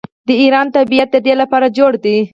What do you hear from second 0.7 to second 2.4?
طبیعت د دې لپاره جوړ دی.